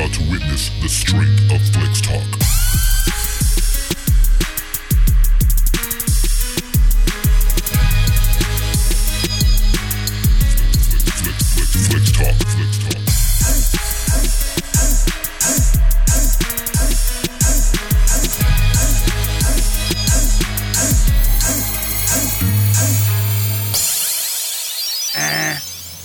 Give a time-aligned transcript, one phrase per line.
[0.00, 2.24] about to witness the strength of Flix Talk.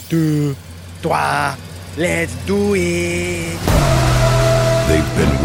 [0.09, 0.55] Deux,
[1.01, 1.55] trois,
[1.97, 3.44] let's do it.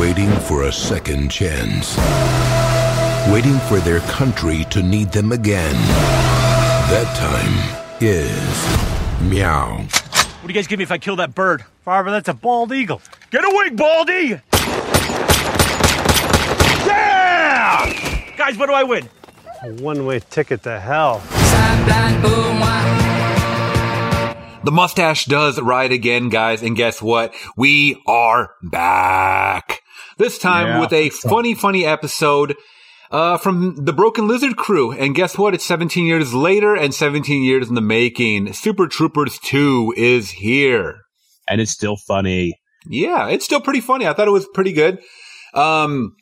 [0.00, 1.96] They've been waiting for a second chance.
[3.30, 5.74] Waiting for their country to need them again.
[6.88, 7.52] That time
[8.00, 9.76] is meow.
[9.76, 11.64] What do you guys give me if I kill that bird?
[11.84, 13.02] Farva, that's a bald eagle.
[13.30, 14.40] Get a wing, Baldy!
[16.86, 18.36] Yeah!
[18.36, 19.06] Guys, what do I win?
[19.62, 21.22] A one way ticket to hell.
[24.62, 27.34] The mustache does ride again, guys, and guess what?
[27.56, 29.80] We are back.
[30.18, 30.80] This time Yeah.
[30.80, 32.56] with a funny, funny episode
[33.10, 34.92] uh, from the Broken Lizard crew.
[34.92, 35.54] And guess what?
[35.54, 38.52] It's 17 years later and 17 years in the making.
[38.52, 40.98] Super Troopers 2 is here.
[41.48, 42.54] and it's still funny.
[42.86, 44.06] Yeah, it's still pretty funny.
[44.06, 45.00] I thought it was pretty good.
[45.52, 46.14] Um,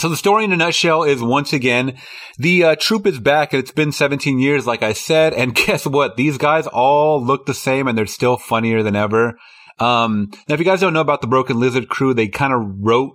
[0.00, 1.98] so the story in a nutshell is once again,
[2.38, 5.34] the uh, troop is back and it's been 17 years, like I said.
[5.34, 6.16] And guess what?
[6.16, 9.38] These guys all look the same and they're still funnier than ever.
[9.78, 12.60] Um, now if you guys don't know about the Broken Lizard crew, they kind of
[12.80, 13.12] wrote,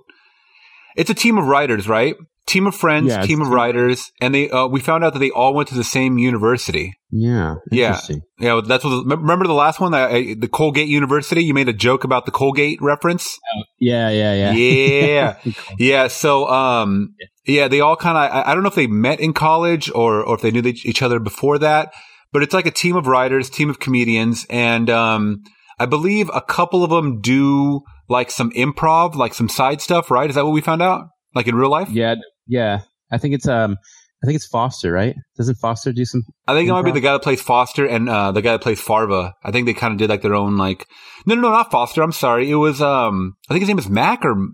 [0.96, 2.16] it's a team of writers, right?
[2.48, 4.12] Team of friends, Yeah, team of writers.
[4.22, 6.94] And they, uh, we found out that they all went to the same university.
[7.12, 7.88] Yeah, Yeah.
[7.88, 8.22] interesting.
[8.40, 9.06] Yeah, that's what.
[9.08, 11.44] Remember the last one, I, the Colgate University.
[11.44, 13.40] You made a joke about the Colgate reference.
[13.80, 14.52] Yeah, yeah, yeah.
[14.52, 15.38] Yeah,
[15.80, 16.08] yeah.
[16.08, 17.16] So, um,
[17.48, 18.24] yeah, they all kind of.
[18.32, 20.70] I, I don't know if they met in college or or if they knew they-
[20.84, 21.94] each other before that,
[22.32, 25.42] but it's like a team of writers, team of comedians, and um,
[25.80, 30.12] I believe a couple of them do like some improv, like some side stuff.
[30.12, 30.30] Right?
[30.30, 31.06] Is that what we found out?
[31.34, 31.90] Like in real life?
[31.90, 32.16] yeah,
[32.48, 32.82] yeah.
[33.12, 33.78] I think it's um,
[34.24, 35.16] I think it's Foster, right?
[35.38, 36.24] Doesn't Foster do some?
[36.48, 38.62] I think it might be the guy that plays Foster and uh, the guy that
[38.62, 39.36] plays Farva.
[39.44, 40.88] I think they kind of did like their own like.
[41.28, 42.02] No, no, no, not Foster.
[42.02, 42.50] I'm sorry.
[42.50, 43.36] It was um.
[43.50, 44.48] I think his name is Mac or mm,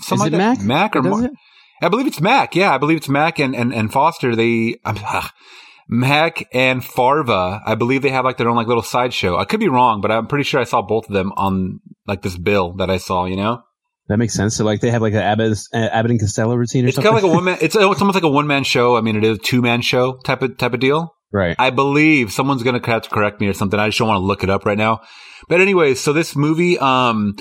[0.00, 0.58] something Is it that.
[0.58, 0.62] Mac?
[0.62, 1.30] Mac or Mar-?
[1.82, 2.54] I believe it's Mac.
[2.54, 4.36] Yeah, I believe it's Mac and and, and Foster.
[4.36, 5.32] They um, ah,
[5.88, 7.62] Mac and Farva.
[7.66, 9.36] I believe they have like their own like little sideshow.
[9.36, 12.22] I could be wrong, but I'm pretty sure I saw both of them on like
[12.22, 13.24] this bill that I saw.
[13.24, 13.62] You know,
[14.10, 14.56] That makes sense.
[14.56, 17.12] So like they have like an Abbott, uh, Abbott and Costello routine or it's something.
[17.12, 17.58] kind of like a one man.
[17.60, 18.96] It's, it's almost like a one man show.
[18.96, 21.14] I mean, it is a two man show type of type of deal.
[21.30, 21.54] right.
[21.60, 23.78] I believe someone's going to have to correct me or something.
[23.78, 25.02] I just don't want to look it up right now.
[25.48, 27.36] But anyways, so this movie, um,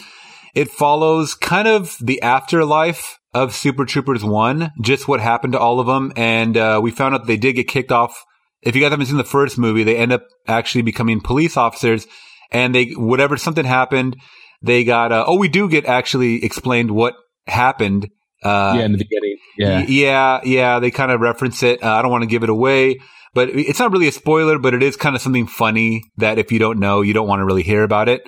[0.54, 5.80] it follows kind of the afterlife of Super Troopers 1, just what happened to all
[5.80, 6.14] of them.
[6.16, 8.26] And, uh, we found out they did get kicked off.
[8.62, 12.06] If you guys haven't seen the first movie, they end up actually becoming police officers
[12.52, 14.18] and they, whatever, something happened,
[14.62, 17.16] they got, uh, oh, we do get actually explained what
[17.48, 18.10] happened.
[18.44, 19.38] Uh, yeah, in the beginning.
[19.58, 19.86] Yeah.
[19.88, 20.80] Yeah, yeah.
[20.80, 21.84] They kind of reference it.
[21.84, 23.00] Uh, I don't want to give it away,
[23.34, 26.52] but it's not really a spoiler, but it is kind of something funny that if
[26.52, 28.22] you don't know, you don't want to really hear about it.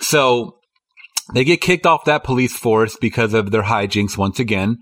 [0.00, 0.58] So
[1.34, 4.78] they get kicked off that police force because of their hijinks once again.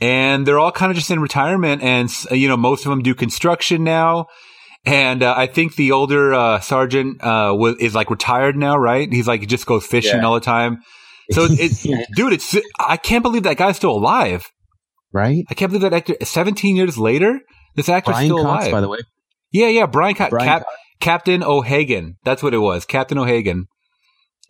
[0.00, 1.82] And they're all kind of just in retirement.
[1.82, 4.26] And, you know, most of them do construction now.
[4.86, 9.12] And uh, I think the older uh, sergeant uh, was, is like retired now, right?
[9.12, 10.24] He's like, he just goes fishing Yeah.
[10.26, 10.78] all the time.
[11.32, 12.04] So, it, Yeah.
[12.14, 14.46] dude, it's, I can't believe that guy's still alive.
[15.12, 15.44] Right.
[15.50, 16.14] I can't believe that actor.
[16.22, 17.40] Seventeen years later,
[17.74, 18.72] this actor's Brian still Cox, alive.
[18.72, 18.98] by the way.
[19.52, 20.74] yeah, yeah, Brian, Co- Brian Cap- Cox.
[21.00, 22.16] Captain O'Hagan.
[22.24, 23.66] That's what it was, Captain O'Hagan.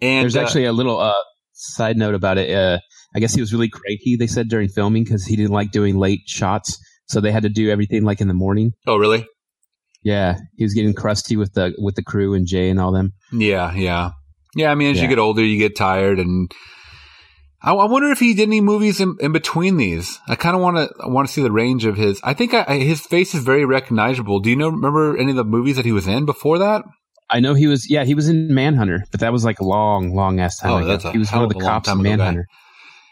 [0.03, 1.15] And There's uh, actually a little uh,
[1.53, 2.51] side note about it.
[2.55, 2.79] Uh,
[3.15, 4.17] I guess he was really cranky.
[4.19, 7.49] They said during filming because he didn't like doing late shots, so they had to
[7.49, 8.73] do everything like in the morning.
[8.87, 9.27] oh, really?
[10.07, 13.13] Yeah, he was getting crusty with the with the crew and Jay and all them.
[13.33, 14.11] Yeah, yeah,
[14.55, 14.71] yeah.
[14.71, 16.49] I mean, as you get older, you get tired, and
[17.61, 20.21] I, I wonder if he did any movies in, in between these.
[20.29, 22.21] I kind of want to want to see the range of his.
[22.23, 24.39] I think I, I, his face is very recognizable.
[24.39, 26.85] Do you know remember any of the movies that he was in before that?
[27.29, 27.91] I know he was.
[27.91, 30.77] Yeah, he was in Manhunter, but that was like a long, long ass time Oh,
[30.79, 30.87] ago.
[30.87, 32.11] that's a he was one of the cops in ago, guy.
[32.11, 32.47] Manhunter.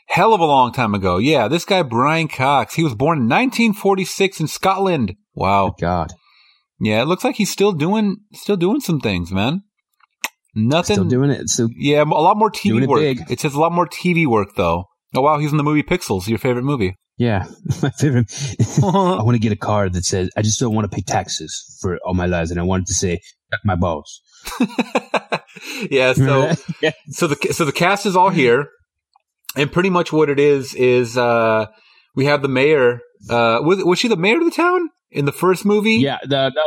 [0.06, 1.18] Hell of a long time ago.
[1.18, 2.74] Yeah, this guy Brian Cox.
[2.76, 5.16] He was born in 1946 in Scotland.
[5.34, 5.74] Wow.
[5.80, 6.12] God,
[6.80, 9.62] Yeah, it looks like he's still doing still doing some things, man.
[10.54, 10.94] Nothing.
[10.94, 11.48] still doing it.
[11.48, 13.00] So yeah, a lot more TV it work.
[13.00, 13.30] big.
[13.30, 14.84] It says a lot more TV work though.
[15.14, 16.96] Oh wow, he's in the movie Pixels, your favorite movie.
[17.16, 17.46] yeah,
[17.82, 18.26] my favorite.
[18.82, 21.78] I want to get a card that says, "I just don't want to pay taxes
[21.80, 23.20] for all my lives," and I wanted to say,
[23.50, 24.20] "Suck my balls."
[25.90, 26.92] yeah, so yeah.
[27.08, 28.68] so the so the cast is all here,
[29.56, 31.66] and pretty much what it is is uh
[32.14, 33.00] we have the mayor.
[33.30, 35.94] Uh, was was she the mayor of the town in the first movie?
[35.94, 36.62] Yeah, the, no,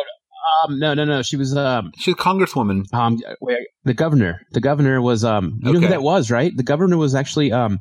[0.65, 1.21] Um, no, no, no.
[1.21, 2.83] She was um, She's a congresswoman.
[2.93, 4.39] um, wait, the governor.
[4.51, 6.51] The governor was um, you know who that was, right?
[6.55, 7.79] The governor was actually um,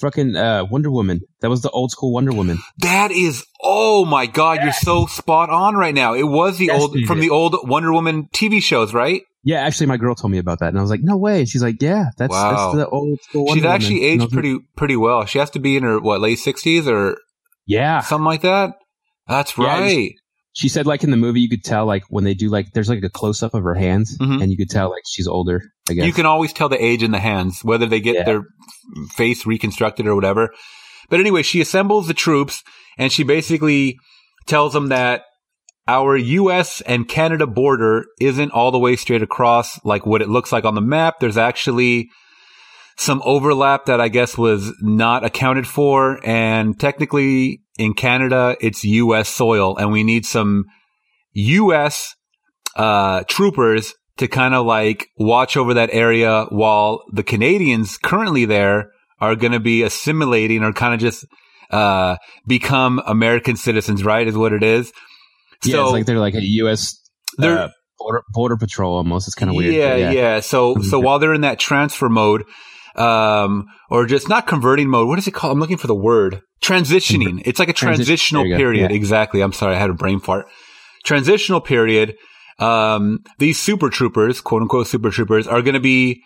[0.00, 1.20] fucking uh, Wonder Woman.
[1.40, 2.58] That was the old school Wonder Woman.
[2.78, 6.14] That is, oh my god, you're so spot on right now.
[6.14, 9.22] It was the Yes, old from the old Wonder Woman TV shows, right?
[9.44, 11.62] Yeah, actually, my girl told me about that, and I was like, "No way!" She's
[11.62, 12.50] like, "Yeah, that's Wow.
[12.72, 15.24] that's the old school." Wonder She's Woman." actually And aged was like, pretty pretty well.
[15.26, 17.16] She has to be in her what late sixties or
[17.64, 18.72] Yeah, something like that.
[19.28, 20.12] That's Yeah, right.
[20.54, 22.88] she said like in the movie, you could tell like when they do like there's
[22.88, 24.42] like a close up of her hands, Mhm.
[24.42, 25.62] and you could tell like she's older.
[25.88, 28.24] I guess You can always tell the age in the hands, whether they get Yeah.
[28.24, 28.42] their
[29.14, 30.50] face reconstructed or whatever.
[31.10, 32.62] But anyway, she assembles the troops
[32.98, 33.96] and she basically
[34.46, 35.22] tells them that
[35.86, 40.52] our US and Canada border isn't all the way straight across like what it looks
[40.52, 41.18] like on the map.
[41.20, 42.08] There's actually
[42.98, 46.20] some overlap that I guess was not accounted for.
[46.24, 50.64] And technically in Canada, it's US soil and we need some
[51.34, 52.14] US
[52.76, 58.90] uh, troopers to kind of like watch over that area while the Canadians currently there
[59.20, 61.24] are going to be assimilating or kind of just
[61.70, 62.16] uh,
[62.46, 64.26] become American citizens, right?
[64.26, 64.92] Is what it is.
[65.64, 67.00] yeah, so it's like they're like a U.S.
[67.36, 69.26] They're- uh, border border patrol almost.
[69.28, 69.74] It's kind of weird.
[69.74, 70.84] Yeah, but yeah, So, Mhm.
[70.84, 72.44] so while they're in that transfer mode,
[72.98, 75.52] um, or just not converting mode, what is it called?
[75.52, 76.42] I'm looking for the word.
[76.62, 77.42] Transitioning.
[77.44, 78.56] It's like a transitional go.
[78.56, 78.90] period.
[78.90, 78.96] Yeah.
[78.96, 79.40] Exactly.
[79.40, 79.76] I'm sorry.
[79.76, 80.46] I had a brain fart.
[81.04, 82.16] Transitional period.
[82.58, 86.22] Um, these super troopers, quote unquote super troopers, are going to be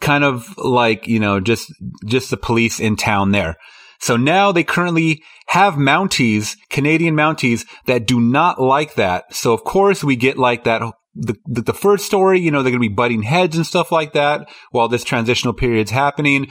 [0.00, 1.72] kind of like, you know, just,
[2.06, 3.56] just the police in town there.
[4.00, 9.34] So now they currently have Mounties, Canadian Mounties that do not like that.
[9.34, 10.82] So of course we get like that
[11.14, 13.92] the, the, the first story, you know, they're going to be butting heads and stuff
[13.92, 16.48] like that while this transitional period's happening.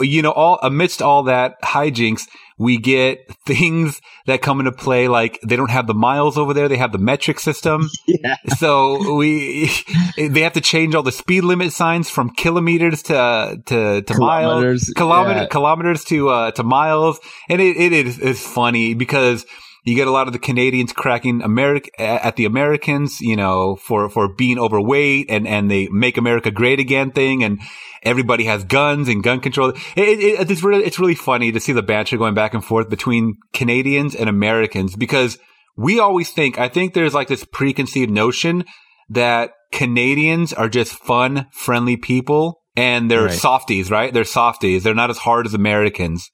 [0.00, 2.22] You know, all amidst all that hijinks,
[2.58, 5.06] we get things that come into play.
[5.06, 7.88] Like they don't have the miles over there; they have the metric system.
[8.06, 8.36] Yeah.
[8.56, 9.70] So we
[10.16, 14.52] they have to change all the speed limit signs from kilometers to to to miles,
[14.52, 15.46] Kilometers, kilometer yeah.
[15.46, 19.46] kilometers to uh to miles, and it it is it's funny because
[19.84, 24.08] you get a lot of the Canadians cracking America at the Americans, you know, for,
[24.08, 27.42] for being overweight and, and they make America great again thing.
[27.42, 27.60] And
[28.02, 29.70] everybody has guns and gun control.
[29.70, 32.88] It, it, it's really, it's really funny to see the banter going back and forth
[32.88, 35.38] between Canadians and Americans because
[35.76, 38.64] we always think, I think there's like this preconceived notion
[39.08, 43.32] that Canadians are just fun, friendly people and they're Right.
[43.32, 44.12] softies, right?
[44.12, 44.84] They're softies.
[44.84, 46.30] They're not as hard as Americans.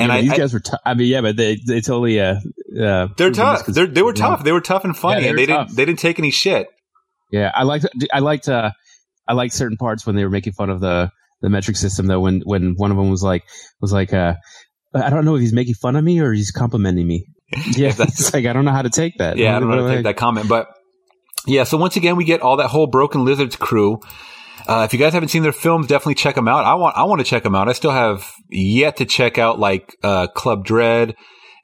[0.00, 0.60] And Yeah, I, these I- guys were.
[0.60, 2.20] T- I mean, yeah, but they they totally.
[2.20, 2.36] Uh,
[2.80, 3.66] uh, they're tough.
[3.66, 4.26] They're, they were yeah.
[4.26, 4.44] tough.
[4.44, 5.66] They were tough and funny, they and they tough.
[5.68, 5.76] didn't.
[5.76, 6.66] They didn't take any shit.
[7.30, 7.86] Yeah, I liked.
[8.12, 8.48] I liked.
[8.48, 8.70] Uh,
[9.28, 11.10] I liked certain parts when they were making fun of the
[11.42, 12.06] the metric system.
[12.06, 13.44] Though, when when one of them was like
[13.80, 14.34] was like, uh,
[14.94, 17.26] I don't know if he's making fun of me or he's complimenting me.
[17.76, 19.36] Yeah, That's- like I don't know how to take that.
[19.36, 20.68] Yeah, I don't know how to take that comment, but
[21.46, 21.64] yeah.
[21.64, 23.98] So once again, we get all that whole Broken Lizards crew.
[24.68, 26.64] Uh, if you guys haven't seen their films, definitely check them out.
[26.64, 27.68] I want, I want to check them out.
[27.68, 31.14] I still have yet to check out like uh, Club Dread,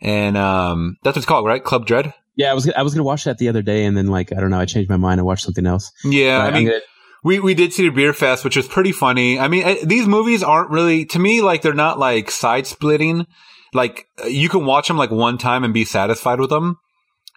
[0.00, 1.62] and um, that's what it's called, right?
[1.62, 2.12] Club Dread.
[2.36, 4.40] Yeah, I was I was gonna watch that the other day, and then like I
[4.40, 5.20] don't know, I changed my mind.
[5.20, 5.90] I watched something else.
[6.04, 6.80] Yeah, But I mean, gonna-
[7.24, 9.38] we we did see the beer fest, which was pretty funny.
[9.38, 13.26] I mean, these movies aren't really to me like they're not like side splitting.
[13.72, 16.76] Like uh, you can watch them like one time and be satisfied with them,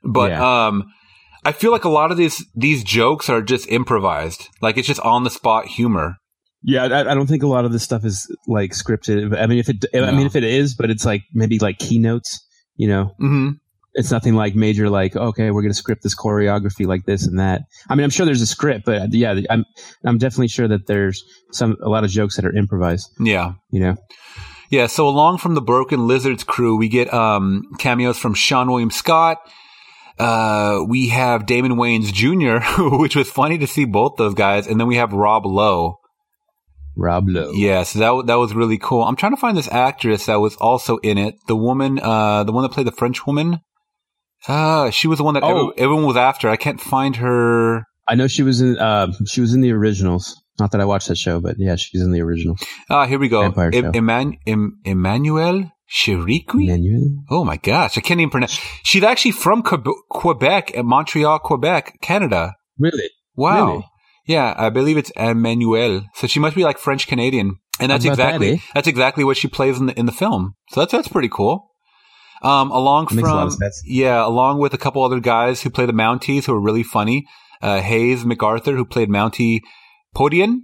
[0.04, 0.68] but Yeah.
[0.68, 0.92] um,
[1.44, 4.48] I feel like a lot of these these jokes are just improvised.
[4.62, 6.18] Like it's just on the spot humor.
[6.64, 9.38] yeah, I, I don't think a lot of this stuff is like scripted.
[9.38, 12.46] I mean, if it, I mean, if it is, but it's like maybe like keynotes.
[12.76, 13.50] You know, hmm
[13.96, 14.90] it's nothing like major.
[14.90, 17.64] Like, okay, we're gonna script this choreography like this and that.
[17.90, 19.66] I mean, I'm sure there's a script, but yeah, I'm
[20.06, 23.10] I'm definitely sure that there's some a lot of jokes that are improvised.
[23.20, 23.54] Yeah.
[23.72, 23.98] You know,
[24.70, 28.92] Yeah, so along from the Broken Lizards crew, we get um, cameos from Seann William
[28.92, 29.40] Scott.
[30.20, 32.60] Uh, we have Damon Wayans Jr.,
[32.98, 35.96] which was funny to see both those guys, and then we have Rob Lowe.
[36.98, 37.52] Rob Lowe.
[37.54, 39.04] Yeah, so that that was really cool.
[39.04, 41.36] I'm trying to find this actress that was also in it.
[41.48, 43.60] The woman, uh, the one that played the French woman.
[44.48, 45.70] Uh, she was the one that Oh.
[45.70, 46.50] every- everyone was after.
[46.50, 47.84] I can't find her.
[48.08, 50.36] I know she was in uh, she was in the originals.
[50.60, 52.58] Not that I watched that show, but yeah, she's in the original.
[52.90, 53.42] Ah, here we go.
[53.44, 53.92] Vampire Em- show.
[53.92, 56.68] Eman- Em- Emmanuelle Chiriqui?
[56.68, 57.24] Emmanuelle?
[57.30, 58.60] Oh my gosh, I can't even pronounce.
[58.84, 62.56] She's actually from Quebec, at Montreal, Quebec, Canada.
[62.78, 63.10] Really?
[63.36, 63.68] Wow.
[63.68, 63.86] Really?
[64.28, 66.06] Yeah, I believe it's Emmanuelle.
[66.14, 68.58] So she must be like French Canadian, and that's about that, exactly eh?
[68.76, 70.54] that's exactly what she plays in the in the film.
[70.70, 71.72] So that's that's pretty cool.
[72.44, 75.70] Um, along That makes a lot from yeah, along with a couple other guys who
[75.70, 77.26] play the Mounties who are really funny.
[77.62, 79.62] Uh, Hayes MacArthur who played Mountie
[80.16, 80.60] Podian,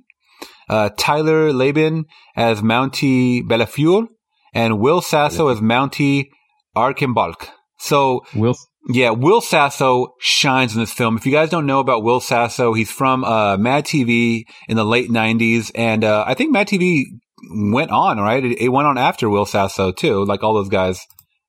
[0.69, 2.03] uh, Tyler Labine
[2.35, 4.07] as Mountie Bellefeuille,
[4.55, 6.29] and Will Sasso as Mountie
[6.75, 7.51] Archambault.
[7.77, 8.55] So Will
[8.87, 11.17] Yeah, Will Sasso shines in this film.
[11.17, 14.85] If you guys don't know about Will Sasso, he's from uh, Mad TV in the
[14.85, 17.03] late '90s, and uh, I think Mad TV
[17.51, 18.17] went on.
[18.19, 20.99] Right, it, it went on after Will Sasso too, like all those guys.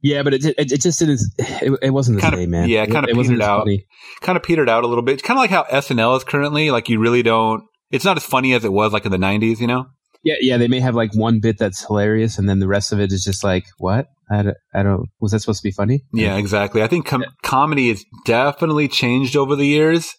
[0.02, 1.20] Yeah, but it it, it just didn't.
[1.38, 2.68] It, it wasn't the Kinda- same, man.
[2.68, 3.60] yeah, it it wasn't petered out.
[3.60, 3.86] funny.
[4.20, 5.14] Kind of petered out a little bit.
[5.14, 6.70] It's kind of like how SNL is currently.
[6.70, 7.62] Like you really don't.
[7.90, 9.60] It's not as funny as it was like in the '90s.
[9.60, 9.86] You know.
[10.24, 10.56] Yeah, yeah.
[10.56, 13.22] They may have like one bit that's hilarious, and then the rest of it is
[13.24, 14.06] just like, what?
[14.30, 14.56] I don't.
[14.74, 16.02] I don't was that supposed to be funny?
[16.12, 16.82] Yeah, exactly.
[16.82, 20.14] I think com- comedy has definitely changed over the years.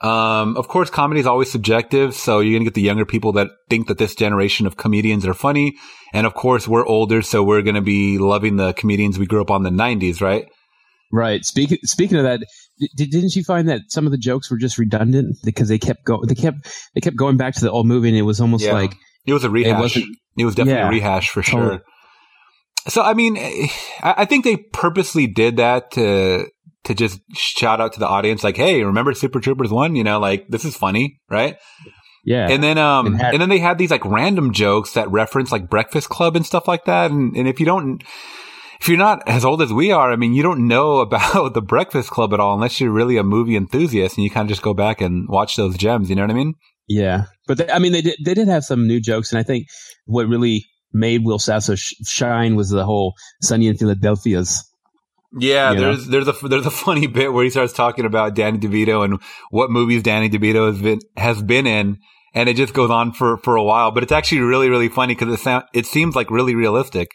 [0.00, 3.48] Um, of course, comedy is always subjective, so you're gonna get the younger people that
[3.68, 5.74] think that this generation of comedians are funny,
[6.14, 9.50] and of course, we're older, so we're gonna be loving the comedians we grew up
[9.50, 10.46] on the '90s, right?
[11.10, 11.44] Right.
[11.44, 12.40] Speaking speaking of that,
[12.96, 16.22] didn't you find that some of the jokes were just redundant because they kept go
[16.24, 16.58] they kept
[16.94, 18.74] they kept going back to the old movie, and it was almost Yeah.
[18.74, 18.94] like
[19.28, 19.76] It was a rehash.
[19.76, 21.76] It, wasn't- was definitely Yeah, a rehash for totally.
[21.78, 21.82] sure.
[22.88, 23.68] So, I mean, eh,
[24.02, 26.46] I I think they purposely did that to
[26.84, 29.94] to just shout out to the audience, like, "Hey, remember Super Troopers one?
[29.96, 31.56] You know, like this is funny, right?"
[32.24, 32.48] yeah.
[32.48, 35.68] And then, um, had- and then they had these like random jokes that reference like
[35.68, 37.10] Breakfast Club and stuff like that.
[37.10, 38.02] And, and if you don't,
[38.80, 41.60] if you're not as old as we are, I mean, you don't know about the
[41.62, 44.62] Breakfast Club at all unless you're really a movie enthusiast and you kind of just
[44.62, 46.08] go back and watch those gems.
[46.10, 46.54] You know what I mean?
[46.88, 49.42] Yeah, but they, I mean, they did they did have some new jokes, and I
[49.42, 49.66] think
[50.06, 54.64] what really made Will Sasso sh- shine was the whole Sunny in Philadelphia's.
[55.38, 55.82] Yeah, You know?
[55.94, 59.20] there's there's a there's a funny bit where he starts talking about Danny DeVito and
[59.50, 61.98] what movies Danny DeVito has been has been in,
[62.34, 63.90] and it just goes on for for a while.
[63.90, 67.08] But it's actually really really funny because it sound, it seems like really realistic.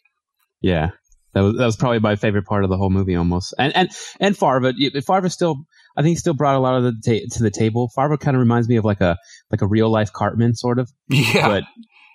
[0.61, 0.91] Yeah,
[1.33, 3.55] that was that was probably my favorite part of the whole movie, almost.
[3.57, 3.89] And and
[4.19, 5.55] and Farva, y- Farva still,
[5.95, 7.89] I think, he still brought a lot of the ta- to the table.
[7.95, 9.17] Farva kind of reminds me of like a
[9.51, 11.63] like a real life Cartman, sort of, Yeah, but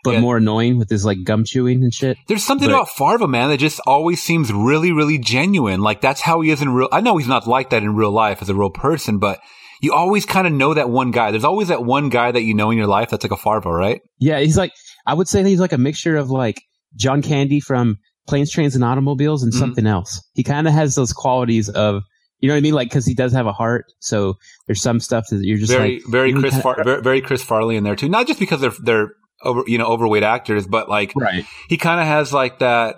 [0.04, 0.20] but Yeah.
[0.20, 2.16] more annoying with his like gum chewing and shit.
[2.28, 5.80] There's something But- about Farva, man, that just always seems really, really genuine.
[5.80, 6.88] Like that's how he is in real.
[6.92, 9.40] I know he's not like that in real life as a real person, but
[9.80, 11.30] you always kind of know that one guy.
[11.30, 13.70] There's always that one guy that you know in your life that's like a Farva,
[13.70, 14.00] right?
[14.18, 14.72] Yeah, he's like
[15.06, 16.60] I would say he's like a mixture of like
[16.96, 17.96] John Candy from
[18.28, 19.58] Planes, Trains, and Automobiles and Mhm.
[19.58, 20.22] something else.
[20.34, 22.02] He kind of has those qualities of
[22.40, 23.86] you know what I mean, like because he does have a heart.
[24.00, 24.34] So
[24.66, 27.42] there's some stuff that you're just very, like very Chris, kinda- Far- very, very Chris
[27.42, 28.08] Farley in there too.
[28.08, 29.08] Not just because they're they're
[29.42, 31.44] over, you know, overweight actors, but like right.
[31.68, 32.96] he kind of has like that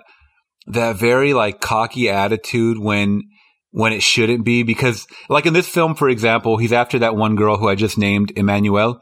[0.67, 3.23] that very like cocky attitude when
[3.71, 7.35] when it shouldn't be because like in this film for example he's after that one
[7.35, 8.99] girl who i just named emmanuelle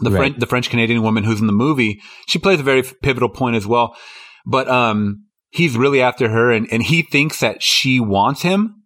[0.00, 0.18] the Right.
[0.18, 3.56] french the french canadian woman who's in the movie she plays a very pivotal point
[3.56, 3.96] as well
[4.46, 8.77] but um he's really after her and and he thinks that she wants him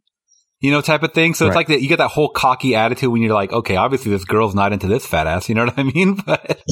[0.62, 1.35] you know, type of thing.
[1.35, 1.83] So it's like that.
[1.83, 4.87] You get that whole cocky attitude when you're like, okay, obviously this girl's not into
[4.87, 5.49] this fat ass.
[5.49, 6.16] You know what I mean?
[6.26, 6.62] But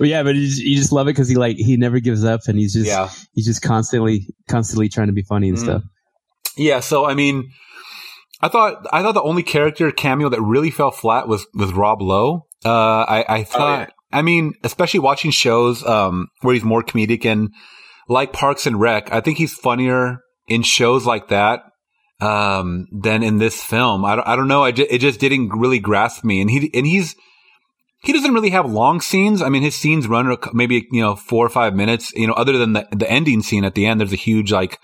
[0.00, 2.24] Well, yeah, but you just, you just love it because he like he never gives
[2.24, 5.62] up and he's just yeah, he's just constantly constantly trying to be funny and Mhm.
[5.62, 5.82] stuff.
[6.56, 7.50] Yeah, so I mean,
[8.40, 12.02] I thought I thought the only character cameo that really fell flat was was Rob
[12.02, 12.46] Lowe.
[12.64, 12.70] Uh,
[13.08, 17.50] I I thought, I mean, especially watching shows um where he's more comedic and
[18.08, 21.60] like Parks and Rec, I think he's funnier in shows like that
[22.22, 24.04] um than in this film.
[24.04, 24.64] I don't, I don't know.
[24.64, 27.16] I ju- it just didn't really grasp me, and he and he's.
[28.04, 29.42] He doesn't really have long scenes.
[29.42, 32.12] I mean, his scenes run maybe you know four or five minutes.
[32.14, 34.80] You know, other than the the ending scene at the end, there's a huge like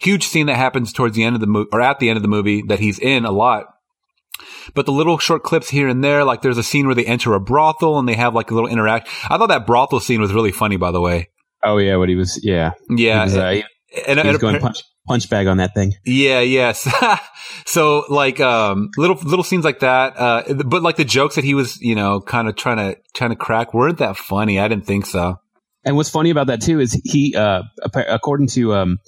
[0.00, 2.22] huge scene that happens towards the end of the movie or at the end of
[2.22, 3.66] the movie that he's in a lot.
[4.74, 7.34] But the little short clips here and there, like there's a scene where they enter
[7.34, 9.08] a brothel and they have like a little interact.
[9.28, 11.28] I thought that brothel scene was really funny, by the way.
[11.62, 13.62] Oh yeah, what he was yeah Yeah, he was, uh,
[14.08, 15.92] and, he and going punch punch bag on that thing.
[16.04, 16.88] yeah, yes.
[17.66, 21.54] so like um little little scenes like that, uh, but like the jokes that he
[21.54, 24.58] was, you know, kind of trying to trying to crack weren't that funny.
[24.58, 25.36] I didn't think so.
[25.84, 27.62] And what's funny about that too is he, uh,
[27.94, 28.98] according to, um,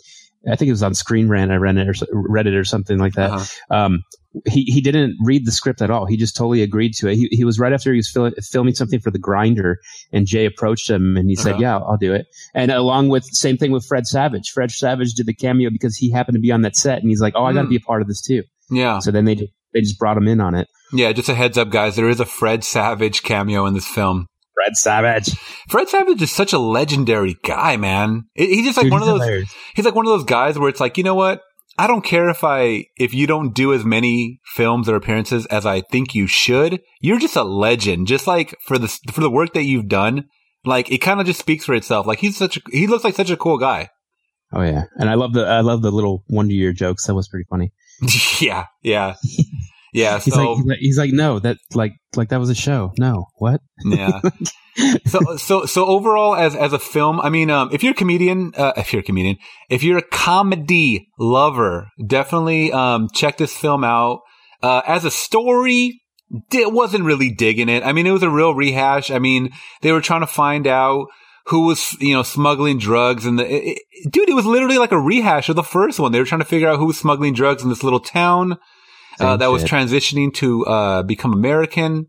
[0.50, 2.98] I think it was on Screen Rant, I read it or read it or something
[2.98, 3.30] like that.
[3.30, 3.74] Uh-huh.
[3.74, 4.02] Um,
[4.48, 6.06] he he didn't read the script at all.
[6.06, 7.16] He just totally agreed to it.
[7.16, 9.78] He he was right after he was fil- filming something for the Grinder,
[10.12, 11.60] and Jay approached him and he said, Uh-huh.
[11.62, 14.50] "Yeah, I'll do it." And along with same thing with Fred Savage.
[14.54, 17.20] Fred Savage did the cameo because he happened to be on that set, and he's
[17.20, 17.70] like, "Oh, I got to Hmm.
[17.70, 20.26] be a part of this too." Yeah, So then they just, they just brought him
[20.28, 20.66] in on it.
[20.94, 21.12] yeah.
[21.12, 21.96] Just a heads up, guys.
[21.96, 24.26] There is a Fred Savage cameo in this film.
[24.54, 25.30] Fred Savage,
[25.68, 28.24] Fred Savage is such a legendary guy, man.
[28.34, 29.20] He's just like Dude, one of those.
[29.20, 29.52] hilarious.
[29.74, 31.40] He's like one of those guys where it's like, you know what?
[31.78, 35.64] I don't care if I if you don't do as many films or appearances as
[35.64, 36.80] I think you should.
[37.00, 38.06] You're just a legend.
[38.06, 40.28] Just like for the for the work that you've done,
[40.64, 42.06] like it kind of just speaks for itself.
[42.06, 43.88] Like he's such a he looks like such a cool guy.
[44.52, 47.06] Oh yeah, and I love the I love the little wonder year jokes.
[47.06, 47.72] That was pretty funny.
[48.40, 49.14] yeah, yeah.
[49.92, 52.92] Yeah, He's so like, he's like, no, that like, like that was a show.
[52.98, 53.60] No, what?
[53.84, 54.20] yeah.
[55.06, 58.52] so so so overall, as as a film, I mean, um, if you're a comedian,
[58.56, 59.36] uh, if you're a comedian,
[59.68, 64.20] if you're a comedy lover, definitely um check this film out.
[64.62, 66.00] Uh, as a story,
[66.50, 67.82] di- wasn't really digging it.
[67.84, 69.10] I mean, it was a real rehash.
[69.10, 69.50] I mean,
[69.82, 71.08] they were trying to find out
[71.46, 74.92] who was, you know, smuggling drugs and the, it, it- dude, it was literally like
[74.92, 76.12] a rehash of the first one.
[76.12, 78.56] They were trying to figure out who was smuggling drugs in this little town,
[79.20, 82.06] uh, that was transitioning to, uh, become American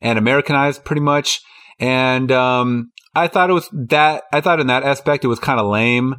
[0.00, 1.40] and Americanized pretty much.
[1.78, 5.58] And, um, I thought it was that, I thought in that aspect it was kind
[5.58, 6.14] of lame.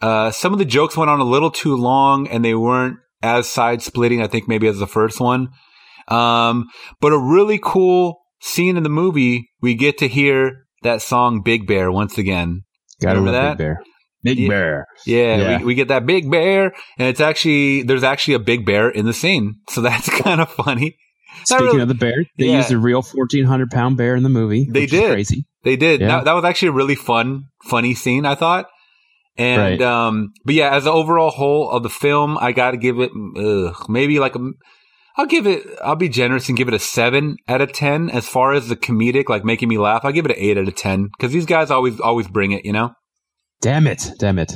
[0.00, 3.48] Uh, some of the jokes went on a little too long and they weren't as
[3.48, 5.48] side splitting, I think maybe as the first one.
[6.08, 6.68] Um,
[7.00, 11.66] but a really cool scene in the movie, we get to hear that song Big
[11.66, 12.62] Bear once again.
[13.00, 13.58] Gotta Remember that?
[13.58, 13.82] Big Bear.
[14.22, 14.48] Big Yeah.
[14.48, 14.86] Bear.
[15.06, 15.58] Yeah, Yeah.
[15.58, 19.06] We, we get that big bear, and it's actually there's actually a big bear in
[19.06, 20.96] the scene, so that's kind of funny.
[21.44, 22.56] Speaking really- of the bear, they Yeah.
[22.58, 24.66] used a real fourteen hundred pound bear in the movie.
[24.70, 25.10] They did.
[25.12, 25.46] crazy.
[25.62, 26.00] They did.
[26.00, 28.66] That, that was actually a really fun, funny scene, I thought.
[29.36, 29.82] And, Right.
[29.82, 33.10] um, but yeah, as the overall whole of the film, I got to give it,
[33.38, 34.40] ugh, maybe like a,
[35.16, 38.10] I'll give it, I'll be generous and give it a seven out of 10.
[38.10, 40.66] As far as the comedic, like making me laugh, I'll give it an eight out
[40.68, 41.10] of 10.
[41.20, 42.90] Cause these guys always, always bring it, you know?
[43.60, 44.10] Damn it!
[44.18, 44.52] Damn it!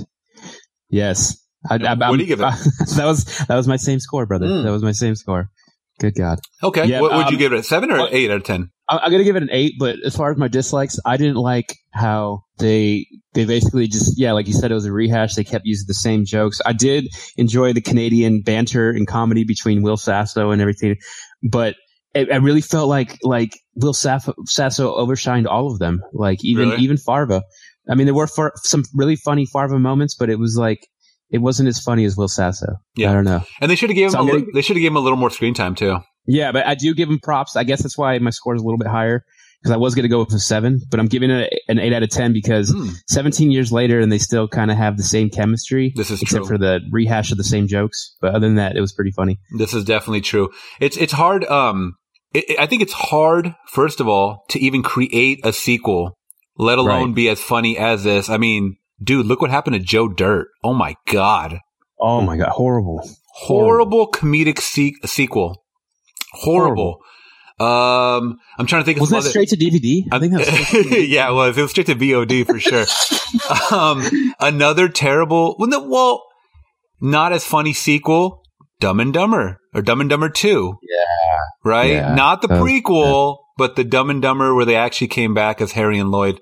[0.89, 1.41] Yes.
[1.69, 2.43] I, I, What do you give it?
[2.97, 4.47] that was that was my same score, brother.
[4.47, 4.65] Mm.
[4.65, 5.51] That was my same score.
[5.99, 6.41] Good God.
[6.63, 6.87] Okay.
[6.87, 7.61] Yeah, what would you um, give it?
[7.61, 8.71] A seven or what- eight out of 10?
[8.89, 11.37] I- I'm gonna give it an eight, but as far as my dislikes, I didn't
[11.37, 15.35] like how they they basically just yeah, like you said, it was a rehash.
[15.35, 16.61] They kept using the same jokes.
[16.67, 17.07] I did
[17.37, 20.97] enjoy the Canadian banter and comedy between Will Sasso and everything,
[21.43, 21.77] but
[22.15, 26.03] it, I really felt like like Will Sasso, Sasso overshined all of them.
[26.13, 26.83] Like even Really?
[26.83, 27.43] even Farva.
[27.89, 30.87] I mean, there were far, some really funny Farva moments, but it was like
[31.31, 32.67] it wasn't as funny as Will Sasso.
[32.97, 33.11] Yeah.
[33.11, 33.43] I don't know.
[33.61, 35.19] And they should have given So him, li- they should have given him a little
[35.19, 35.99] more screen time too.
[36.27, 37.57] Yeah, but I do give him props.
[37.57, 39.25] I guess that's why my score is a little bit higher
[39.63, 41.93] because I was going to go with a seven, but I'm giving it an eight
[41.93, 42.89] out of ten because Hmm.
[43.09, 45.93] 17 years later and they still kind of have the same chemistry.
[45.97, 46.55] This is except true.
[46.57, 48.15] for the rehash of the same jokes.
[48.21, 49.39] But other than that, it was pretty funny.
[49.59, 50.51] This is definitely true.
[50.81, 51.45] It's it's hard.
[51.47, 51.95] Um,
[52.33, 56.17] it- I think it's hard, first of all, to even create a sequel,
[56.59, 57.15] let alone Right.
[57.15, 58.29] be as funny as this.
[58.29, 60.49] I mean, dude, look what happened to Joe Dirt.
[60.63, 61.59] Oh my god,
[62.01, 63.09] Oh my god, horrible!
[63.35, 65.63] horrible comedic se- sequel.
[66.33, 66.99] Horrible.
[67.61, 70.03] Um, I'm trying to think some that straight to DVD?
[70.11, 71.09] I think that was straight to DVD.
[71.09, 71.57] yeah, it was.
[71.57, 72.85] It was straight to VOD for sure.
[73.79, 74.03] um,
[74.41, 75.55] another terrible.
[75.59, 76.25] Well, no, well,
[77.01, 78.43] not as funny sequel.
[78.81, 80.79] Dumb and Dumber or Dumb and Dumber Two.
[80.83, 81.39] Yeah.
[81.65, 81.93] right?
[81.93, 82.15] Yeah.
[82.17, 85.73] Not the was- prequel, but the Dumb and Dumber where they actually came back as
[85.73, 86.41] Harry and Lloyd.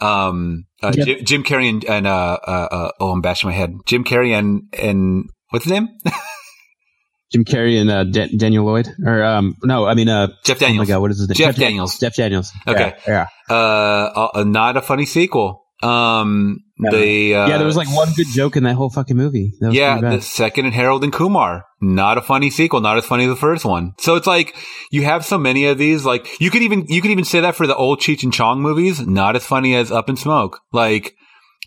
[0.00, 1.04] Um, uh, Yeah.
[1.04, 3.74] Jim, Jim Carrey and, and uh, uh, uh, oh, I'm bashing my head.
[3.86, 5.88] Jim Carrey and and what's his name?
[7.32, 10.64] Jim Carrey and uh, Da- Daniel Lloyd, or um, no, I mean uh, Jeff oh
[10.64, 10.88] my Daniels.
[10.88, 11.34] god, what is his name?
[11.36, 11.98] Jeff Daniels.
[11.98, 12.52] Jeff Daniels.
[12.68, 12.94] Okay.
[13.06, 13.26] Yeah.
[13.48, 14.42] yeah.
[14.44, 15.61] not a funny sequel.
[15.82, 16.90] Um, No.
[16.90, 19.52] the uh, yeah, there was like one good joke in that whole fucking movie.
[19.60, 21.64] Yeah, the second and Harold and Kumar.
[21.80, 23.94] Not a funny sequel, not as funny as the first one.
[23.98, 24.54] So it's like
[24.90, 26.04] you have so many of these.
[26.04, 28.60] Like you could even you could even say that for the old Cheech and Chong
[28.60, 29.04] movies.
[29.06, 30.60] Not as funny as Up in Smoke.
[30.72, 31.14] Like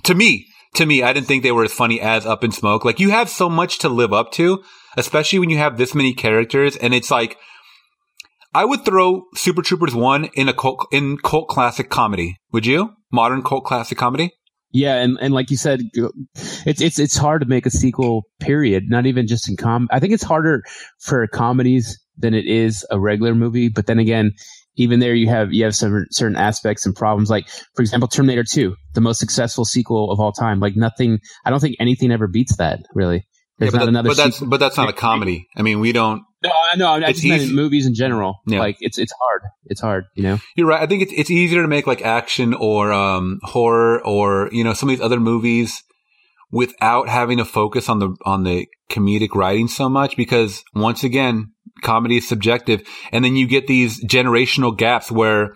[0.04, 2.86] to me, to me, I didn't think they were as funny as Up in Smoke.
[2.86, 4.64] Like you have so much to live up to,
[4.96, 7.38] especially when you have this many characters, and it's like.
[8.56, 12.38] I would throw Super Troopers one in a cult in cult classic comedy.
[12.54, 12.94] Would you?
[13.12, 14.32] Modern cult classic comedy?
[14.72, 18.24] Yeah, and, and like you said, it's it's it's hard to make a sequel.
[18.40, 18.86] Period.
[18.88, 19.90] Not even just in com.
[19.92, 20.64] I think it's harder
[21.02, 23.68] for comedies than it is a regular movie.
[23.68, 24.32] But then again,
[24.78, 27.30] even there, you have you have some certain aspects and problems.
[27.30, 30.62] Like for example, Terminator Two, the most successful sequel of all time.
[30.62, 31.20] Like nothing.
[31.44, 32.80] I don't think anything ever beats that.
[32.94, 33.26] Really.
[33.58, 34.10] There's Yeah, but, not that- another.
[34.10, 35.48] but that's but that's not a comedy.
[35.56, 36.24] I mean, we don't.
[36.44, 36.88] no, I know.
[36.92, 38.42] I it's just meant easy- movies in general.
[38.48, 38.60] Yeah.
[38.60, 39.42] Like it's it's hard.
[39.66, 40.06] It's hard.
[40.16, 40.40] You know.
[40.56, 40.82] You're right.
[40.82, 44.74] I think it's it's easier to make like action or um, horror or you know
[44.74, 45.82] some of these other movies
[46.52, 51.52] without having to focus on the on the comedic writing so much because once again,
[51.82, 55.54] comedy is subjective, and then you get these generational gaps where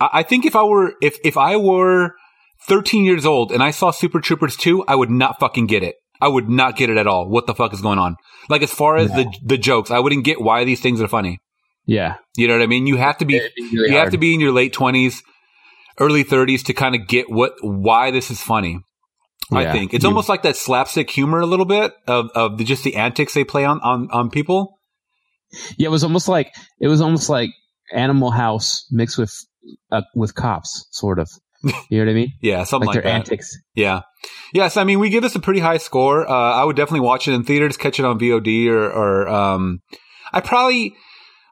[0.00, 2.12] I, I think if I were if if I were
[2.66, 5.94] 13 years old and I saw Super Troopers 2, I would not fucking get it.
[6.20, 7.28] I would not get it at all.
[7.28, 8.16] What the fuck is going on?
[8.48, 11.38] Like as far as the the jokes, I wouldn't get why these things are funny.
[11.86, 12.16] Yeah.
[12.36, 12.86] You know what I mean?
[12.86, 15.22] You have to be be really you have to be in your late twenties,
[15.98, 18.80] early thirties to kind of get what why this is funny.
[19.50, 22.64] I think it's You- almost like that slapstick humor a little bit of of the,
[22.64, 24.78] just the antics they play on on on people.
[25.78, 27.50] Yeah, it was almost like it was almost like
[27.92, 29.32] Animal House mixed with
[29.90, 31.30] uh, with cops, sort of.
[31.64, 32.32] You know what I mean?
[32.40, 33.18] Yeah, something Like, like, their that.
[33.18, 33.56] antics.
[33.74, 34.02] Yeah.
[34.54, 36.28] Yes, I mean we give this a pretty high score.
[36.28, 39.80] Uh, I would definitely watch it in theaters, catch it on VOD or or um
[40.32, 40.94] I probably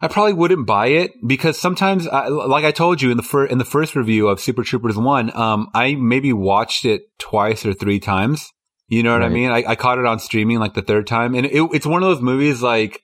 [0.00, 3.46] I probably wouldn't buy it because sometimes, I, like I told you in the fir-
[3.46, 7.72] in the first review of Super Troopers one, um, I maybe watched it twice or
[7.72, 8.46] three times.
[8.88, 9.50] You know what I mean?
[9.50, 12.08] I, I caught it on streaming like the third time, and it, it's one of
[12.08, 13.00] those movies like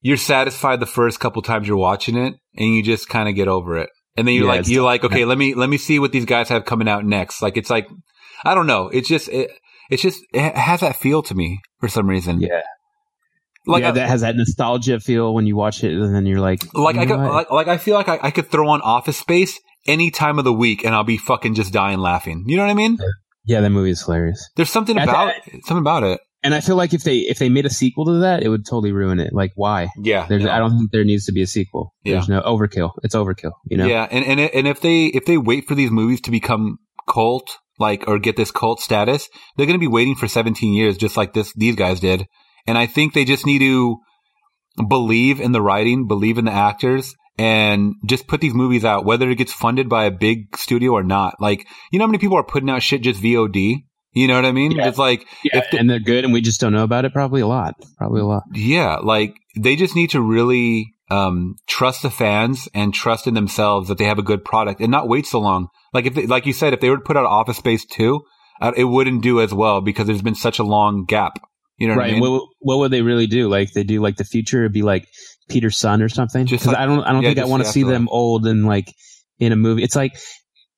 [0.00, 3.46] you're satisfied the first couple times you're watching it, and you just kind of get
[3.46, 5.98] over it, and then you're Yeah, like you're like, okay, let me let me see
[5.98, 7.40] what these guys have coming out next.
[7.42, 7.86] Like it's like
[8.44, 9.50] I don't know, it's just it,
[9.90, 12.40] it's just it has that feel to me for some reason.
[12.40, 12.60] Yeah.
[13.66, 16.40] like yeah, I- that has that nostalgia feel when you watch it, and then you're
[16.40, 18.80] like, like you I could, like, like I feel like I, I could throw on
[18.82, 22.44] Office Space any time of the week and I'll be fucking just dying laughing.
[22.46, 22.98] You know what I mean?
[23.44, 24.50] yeah, that movie is hilarious.
[24.56, 25.32] There's something about
[25.64, 26.20] something about it.
[26.42, 28.64] And I feel like if they if they made a sequel to that, it would
[28.64, 29.32] totally ruin it.
[29.32, 29.88] Like, why?
[30.00, 30.54] Yeah, There's, yeah.
[30.54, 31.94] I don't think there needs to be a sequel.
[32.04, 32.92] There's no overkill.
[33.02, 33.52] It's overkill.
[33.66, 33.86] You know.
[33.86, 37.58] Yeah, and and and if they if they wait for these movies to become cult
[37.78, 41.16] like or get this cult status, they're going to be waiting for 17 years just
[41.16, 42.26] like this these guys did.
[42.66, 43.98] And I think they just need to
[44.88, 49.30] believe in the writing, believe in the actors and just put these movies out whether
[49.30, 51.36] it gets funded by a big studio or not.
[51.40, 53.84] Like, you know how many people are putting out shit just VOD?
[54.18, 54.72] You know what I mean?
[54.72, 54.88] Yeah.
[54.88, 57.12] It's like Yeah, if the- and they're good, and we just don't know about it.
[57.12, 57.74] Probably a lot.
[57.96, 58.42] Probably a lot.
[58.52, 63.88] Yeah, like they just need to really um, trust the fans and trust in themselves
[63.88, 65.68] that they have a good product and not wait so long.
[65.94, 68.20] Like if, they, like you said, if they were to put out Office Space two,
[68.60, 71.38] uh, it wouldn't do as well because there's been such a long gap.
[71.78, 72.10] You know what right.
[72.10, 72.20] I mean?
[72.20, 73.48] What, what would they really do?
[73.48, 75.06] Like they do like the future would be like
[75.48, 76.44] Peter's son or something.
[76.44, 78.66] Because like- I don't I don't yeah, think I want to see them old and
[78.66, 78.92] like
[79.38, 79.84] in a movie.
[79.84, 80.18] It's like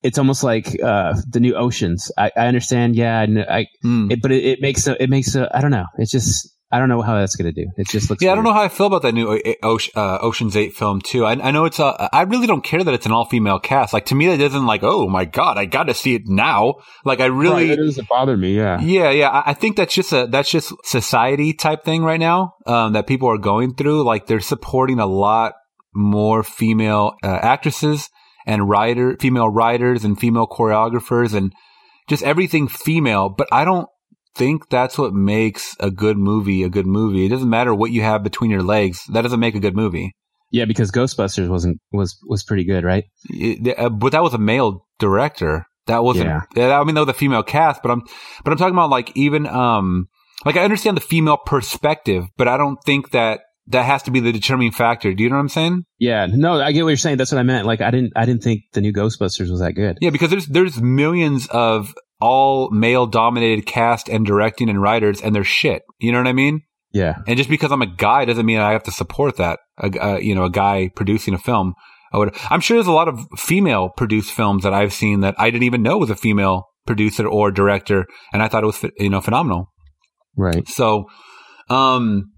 [0.03, 2.11] it's almost like uh the new Oceans.
[2.17, 2.97] I, I understand.
[2.97, 4.11] Yeah, I, I Hmm.
[4.11, 5.87] it, but it, it makes a, it makes a I don't know.
[5.99, 7.67] It's just I don't know how that's gonna do.
[7.77, 8.23] It just looks.
[8.23, 10.73] yeah, I don't know how I feel about that new O- Oce- uh, Ocean's Eight
[10.73, 11.27] film too.
[11.27, 12.09] I, I know it's a.
[12.13, 13.93] I really don't care that it's an all female cast.
[13.93, 14.85] Like to me, that doesn't like.
[14.85, 16.75] Oh my god, I got to see it now.
[17.05, 17.71] Like I really.
[17.71, 18.57] Right, it doesn't bother me.
[18.57, 18.81] Yeah.
[18.81, 19.31] Yeah, yeah.
[19.31, 23.09] I, I think that's just a that's just society type thing right now um, that
[23.09, 24.05] people are going through.
[24.05, 25.55] Like they're supporting a lot
[25.93, 28.09] more female uh, actresses
[28.47, 31.53] and writer, female writers and female choreographers and
[32.09, 33.29] just everything female.
[33.29, 33.89] But I don't
[34.37, 37.27] think that's what makes a good movie a good movie.
[37.27, 39.05] It doesn't matter what you have between your legs.
[39.13, 40.15] That doesn't make a good movie.
[40.53, 43.05] Yeah, because Ghostbusters wasn't was was pretty good, right?
[43.29, 45.67] It- uh, but that was a male director.
[45.87, 46.27] That wasn't.
[46.55, 46.79] Yeah.
[46.79, 48.03] I mean, was a female cast, but I'm,
[48.45, 50.09] but I'm talking about like even, um,
[50.45, 54.21] like I understand the female perspective, but I don't think that that has to be
[54.21, 55.15] the determining factor.
[55.15, 55.85] Do you know what I'm saying?
[55.99, 56.27] Yeah.
[56.27, 57.19] No, I get what you're saying.
[57.19, 57.67] That's what I meant.
[57.67, 59.99] Like I didn't I didn't think the new Ghostbusters was that good.
[60.01, 65.35] Yeah, because there's there's millions of all male dominated cast and directing and writers, and
[65.35, 65.83] they're shit.
[65.99, 66.63] You know what I mean?
[66.93, 67.17] Yeah.
[67.27, 69.61] And just because I'm a guy doesn't mean I have to support that.
[69.79, 71.75] A, uh, you know, a guy producing a film.
[72.13, 72.37] I would.
[72.51, 75.65] I'm sure there's a lot of female produced films that I've seen that I didn't
[75.65, 79.21] even know was a female producer or director, and I thought it was you know
[79.21, 79.71] phenomenal.
[80.37, 80.69] Right.
[80.69, 81.05] So,
[81.69, 82.30] um,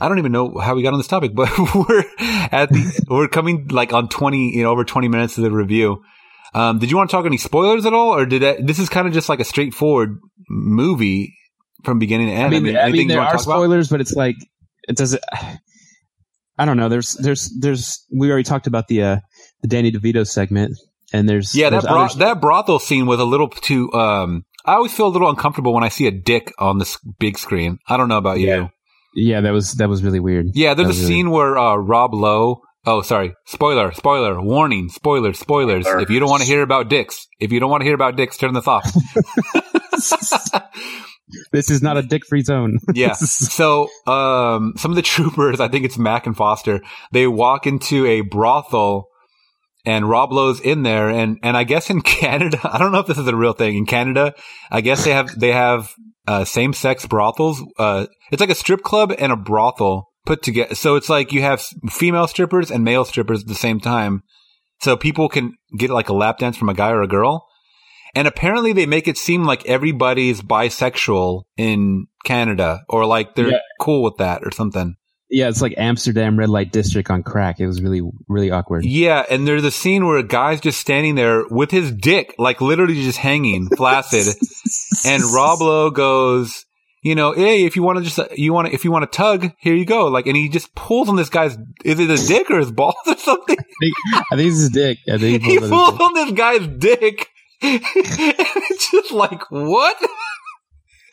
[0.00, 3.28] I don't even know how we got on this topic, but we're at the we're
[3.28, 6.02] coming like on twenty, you know, over twenty minutes of the review.
[6.54, 8.88] Um, did you want to talk any spoilers at all, or did that, this is
[8.88, 11.34] kind of just like a straightforward movie
[11.84, 12.54] from beginning to end?
[12.54, 13.42] I mean, I anything mean there are talk about?
[13.42, 14.36] spoilers, but it's like
[14.88, 15.22] it doesn't.
[16.58, 16.88] I don't know.
[16.88, 19.16] There's there's there's we already talked about the uh
[19.62, 20.76] the Danny DeVito segment,
[21.12, 23.92] and there's Yeah, that bro- that brothel scene was a little too.
[23.92, 27.38] Um, I always feel a little uncomfortable when I see a dick on this big
[27.38, 27.78] screen.
[27.86, 28.70] I don't know about you.
[29.18, 29.36] Yeah.
[29.36, 30.46] yeah that was that was really weird.
[30.54, 32.60] Yeah, there's That a was really- scene where uh, Rob Lowe.
[32.86, 33.34] Oh, sorry.
[33.46, 35.84] Spoiler, spoiler, warning, spoilers, spoilers.
[35.86, 38.16] If you don't want to hear about dicks, if you don't want to hear about
[38.16, 38.84] dicks, turn this off.
[41.52, 42.78] This is not a dick free zone.
[42.94, 43.12] yeah.
[43.18, 46.80] So, um, some of the troopers, I think it's Mac and Foster,
[47.12, 49.08] they walk into a brothel
[49.84, 51.10] and Rob Lowe's in there.
[51.10, 53.76] And, and I guess in Canada, I don't know if this is a real thing.
[53.76, 54.32] In Canada,
[54.70, 55.92] I guess they have, they have,
[56.28, 57.62] uh, same sex brothels.
[57.78, 59.94] Uh, it's like a strip club and a brothel
[60.26, 60.74] put together.
[60.74, 61.60] So it's like you have
[61.90, 64.22] female strippers and male strippers at the same time.
[64.80, 67.46] So people can get like a lap dance from a guy or a girl.
[68.14, 73.58] And apparently they make it seem like everybody's bisexual in Canada or like they're Yeah.
[73.80, 74.94] cool with that or something.
[75.30, 77.60] Yeah, it's like Amsterdam red light district on crack.
[77.60, 78.84] It was really really awkward.
[78.84, 79.24] Yeah.
[79.28, 82.94] And there's a scene where a guy's just standing there with his dick, like literally
[83.02, 84.34] just hanging flaccid.
[85.04, 86.64] and Rob Lowe goes,
[87.02, 89.16] you know, hey, if you want to just, you want to, if you want to
[89.16, 90.06] tug, here you go.
[90.06, 92.96] Like, and he just pulls on this guy's, is it his dick or his balls
[93.06, 93.56] or something?
[93.60, 93.94] I think,
[94.32, 94.98] I think it's his dick.
[95.08, 96.00] I think he he pulled it.
[96.00, 97.28] on this guy's dick.
[97.62, 99.96] and it's just like, what?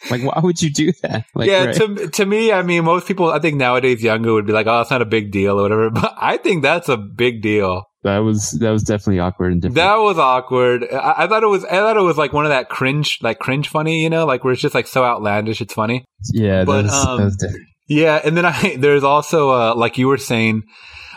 [0.09, 1.25] Like, why would you do that?
[1.33, 1.75] Like, yeah, right.
[1.75, 4.81] to to me, I mean, most people, I think nowadays younger would be like, "Oh,
[4.81, 5.89] it's not a big deal" or whatever.
[5.95, 7.83] But I think that's a big deal.
[8.03, 9.75] that was that was definitely awkward and different.
[9.75, 10.85] That was awkward.
[10.91, 11.63] I, I thought it was.
[11.65, 14.43] I thought it was like one of that cringe, like cringe funny, you know, like
[14.43, 16.05] where it's just like so outlandish, it's funny.
[16.33, 17.65] yeah, but, that was, um, that was different.
[17.87, 20.63] Yeah, and then I there's also uh like you were saying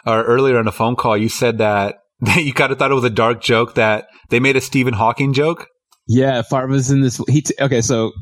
[0.07, 2.94] or earlier on a phone call, you said that, that you kind of thought it
[2.94, 5.68] was a dark joke that they made a Stephen Hawking joke.
[6.11, 7.20] Yeah, Farva's in this.
[7.29, 8.12] He t- okay, so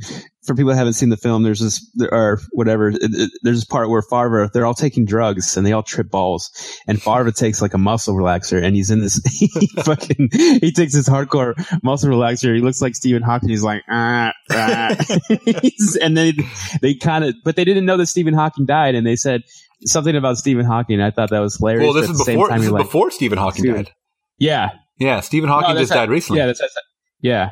[0.46, 2.88] for people that haven't seen the film, there's this or whatever.
[2.88, 6.10] It, it, there's this part where Farva they're all taking drugs and they all trip
[6.10, 6.50] balls,
[6.86, 9.20] and Farva takes like a muscle relaxer, and he's in this.
[9.36, 12.54] He fucking he takes this hardcore muscle relaxer.
[12.54, 13.48] He looks like Stephen Hawking.
[13.48, 14.96] He's like ah, ah.
[16.00, 16.34] And then
[16.80, 19.42] they kind of, but they didn't know that Stephen Hawking died, and they said
[19.84, 21.00] something about Stephen Hawking.
[21.00, 21.84] I thought that was hilarious.
[21.84, 23.90] Well, this is before this is like, before Stephen Hawking died.
[24.38, 26.38] yeah, Yeah, Stephen Hawking that's just how- died recently.
[26.40, 26.74] Yeah, that's, that's
[27.20, 27.50] yeah.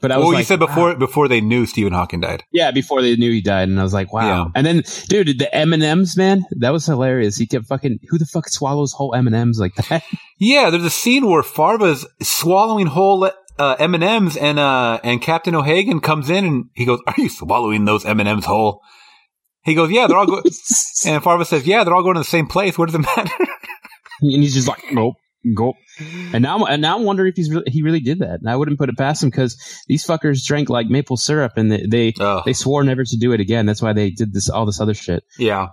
[0.00, 0.66] But I was well, like, you said wow.
[0.66, 2.44] before before they knew Stephen Hawking died.
[2.52, 4.44] Yeah, before they knew he died, and I was like, wow.
[4.44, 4.50] Yeah.
[4.54, 7.36] And then, dude, the M and M's, man, that was hilarious.
[7.36, 10.02] He kept fucking, who the fuck swallows whole M and M's like that?
[10.38, 13.24] Yeah, there's a scene where Farva's swallowing whole
[13.58, 17.14] uh, M and M's, and uh, and Captain O'Hagan comes in and he goes, "Are
[17.16, 18.82] you swallowing those M and M's whole?"
[19.64, 20.42] He goes, "Yeah, they're all going."
[21.06, 22.76] and Farva says, "Yeah, they're all going to the same place.
[22.76, 23.32] What does it matter?"
[24.20, 25.14] and he's just like, nope,
[25.54, 25.76] gulp.
[26.32, 28.40] And now, and now I'm wondering if he's really, he really did that.
[28.40, 29.56] And I wouldn't put it past him because
[29.86, 33.40] these fuckers drank like maple syrup, and they they, they swore never to do it
[33.40, 33.66] again.
[33.66, 35.24] That's why they did this all this other shit.
[35.38, 35.68] Yeah.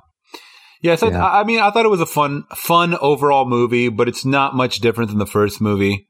[0.82, 1.24] Yeah, so Yeah.
[1.26, 4.56] I I mean, I thought it was a fun, fun overall movie, but it's not
[4.56, 6.08] much different than the first movie.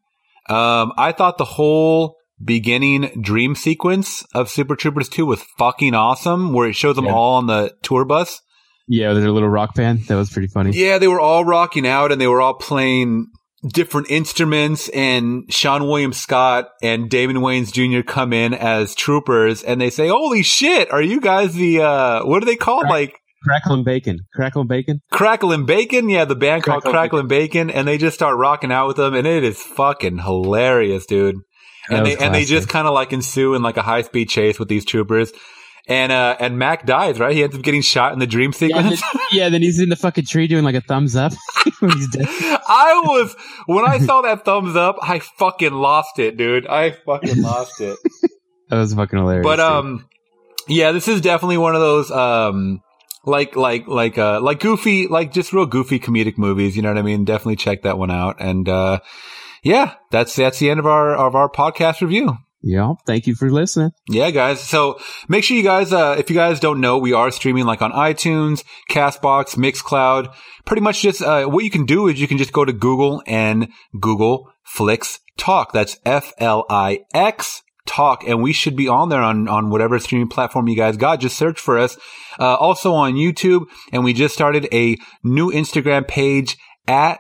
[0.50, 6.54] Um, I thought the whole beginning dream sequence of Super Troopers 2 was fucking awesome,
[6.54, 7.14] where it shows them Yeah.
[7.14, 8.42] all on the tour bus.
[8.88, 10.08] Yeah, their little rock band.
[10.08, 10.72] That was pretty funny.
[10.74, 13.28] Yeah, they were all rocking out and they were all playing
[13.72, 18.06] different instruments and Seann William Scott and Damon Wayans Jr.
[18.06, 22.44] come in as troopers and they say, Holy shit, are you guys the, uh, what
[22.44, 22.88] are they called?
[22.88, 25.02] Like, Crackling bacon, crackling bacon.
[25.12, 28.88] Cracklin' Bacon, yeah, the band called Cracklin' Cracklin' Bacon, and they just start rocking out
[28.88, 31.36] with them, and it is fucking hilarious, dude.
[31.90, 34.30] That And they and they just kind of like ensue in like a high speed
[34.30, 35.34] chase with these troopers,
[35.88, 37.36] and uh and Mac dies, right?
[37.36, 39.02] He ends up getting shot in the dream Yeah, then, sequence.
[39.32, 41.34] yeah, then he's in the fucking tree doing like a thumbs up.
[41.80, 42.26] when he's dead.
[42.30, 46.68] I was when I saw that thumbs up, I fucking lost it, dude.
[46.68, 47.98] I fucking lost it.
[48.70, 49.44] That was fucking hilarious.
[49.44, 49.66] But dude.
[49.66, 50.10] um,
[50.68, 52.82] yeah, this is definitely one of those um,
[53.24, 56.76] like like like uh like goofy like just real goofy comedic movies.
[56.76, 57.24] You know what I mean?
[57.24, 58.38] Definitely check that one out.
[58.40, 59.00] And uh,
[59.64, 62.38] yeah, that's that's the end of our of our podcast review.
[62.64, 63.92] Yeah, thank you for listening.
[64.10, 64.62] Yeah, guys.
[64.62, 64.98] So
[65.28, 67.92] make sure you guys, uh, if you guys don't know, we are streaming like on
[67.92, 70.34] iTunes, Castbox, Mixcloud.
[70.66, 73.22] Pretty much just, uh, what you can do is you can just go to Google
[73.28, 73.68] and
[74.00, 75.74] Google Flix Talk.
[75.74, 78.24] That's F-L-I-X Talk.
[78.26, 81.20] And we should be on there on, on whatever streaming platform you guys got.
[81.20, 81.98] Just search for us.
[82.40, 83.66] Uh, also on YouTube.
[83.92, 86.56] And we just started a new Instagram page
[86.88, 87.20] at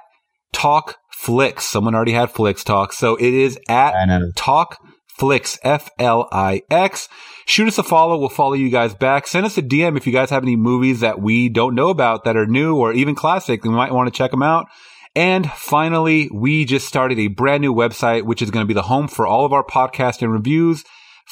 [0.53, 1.65] Talk Flix.
[1.65, 2.93] Someone already had Flix Talk.
[2.93, 4.19] So it is at I.
[4.37, 4.77] Talk
[5.17, 7.09] Flix, F L I X.
[7.45, 8.17] Shoot us a follow.
[8.17, 9.27] We'll follow you guys back.
[9.27, 12.23] Send us a DM if you guys have any movies that we don't know about
[12.23, 13.63] that are new or even classic.
[13.63, 14.67] We might want to check them out.
[15.15, 18.81] And finally, we just started a brand new website, which is going to be the
[18.83, 20.83] home for all of our podcast and reviews.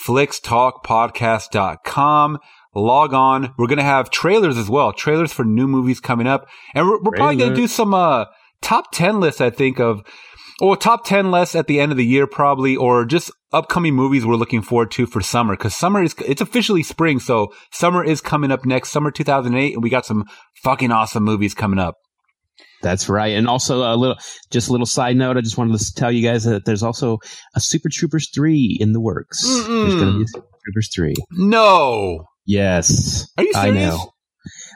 [0.05, 2.39] FlixTalkPodcast.com.
[2.73, 3.53] Log on.
[3.57, 4.93] We're going to have trailers as well.
[4.93, 6.47] Trailers for new movies coming up.
[6.75, 8.25] And we're, we're probably going to do some, uh,
[8.61, 10.03] top 10 lists, I think, of,
[10.61, 14.25] or top 10 lists at the end of the year, probably, or just upcoming movies
[14.25, 15.55] we're looking forward to for summer.
[15.55, 17.19] Cause summer is, it's officially spring.
[17.19, 19.73] So summer is coming up next, summer 2008.
[19.73, 20.25] And we got some
[20.63, 21.95] fucking awesome movies coming up.
[22.81, 23.35] That's right.
[23.35, 24.17] And also a little,
[24.49, 25.37] just a little side note.
[25.37, 27.19] I just wanted to tell you guys that there's also
[27.55, 29.43] a Super Troopers 3 in the works.
[29.43, 31.13] There's going to be a Super Troopers 3.
[31.31, 32.25] No.
[32.45, 33.27] Yes.
[33.37, 33.67] Are you serious?
[33.67, 34.11] I know.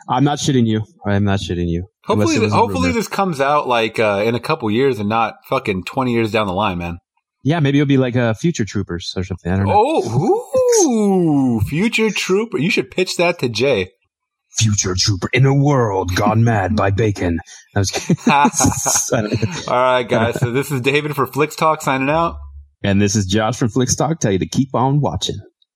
[0.08, 0.84] I'm not shitting you.
[1.08, 1.88] I'm not shitting you.
[2.06, 2.94] Hopefully, hopefully rumor.
[2.94, 6.46] this comes out like, uh, in a couple years and not fucking 20 years down
[6.46, 7.00] the line, man.
[7.46, 9.52] Yeah, maybe it'll be like uh, Future Troopers or something.
[9.52, 9.76] I don't know.
[9.78, 12.58] Oh, ooh, future trooper.
[12.58, 13.92] You should pitch that to Jay.
[14.58, 17.38] Future Trooper in a world gone mad by bacon.
[17.76, 17.92] I was.
[19.68, 20.40] All right, guys.
[20.40, 22.38] So this is David for Flix Talk signing out.
[22.84, 24.20] and this is Josh from Flix Talk.
[24.20, 25.38] Tell you to keep on watching.